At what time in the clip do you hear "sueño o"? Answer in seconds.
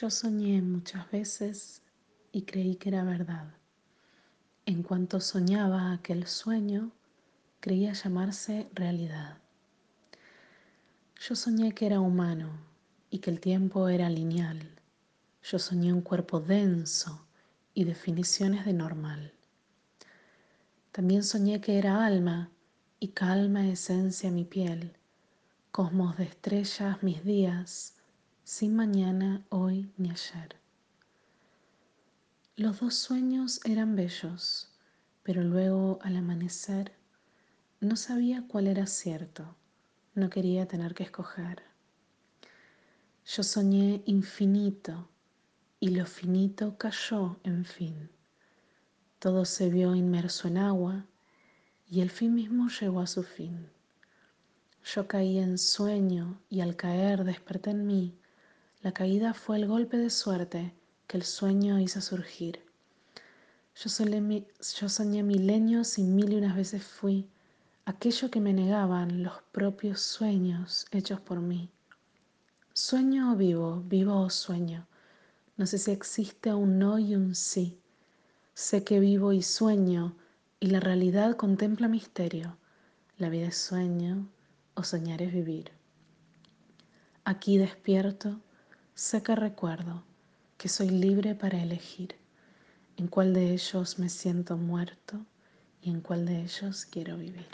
72.72-73.36, 83.58-84.84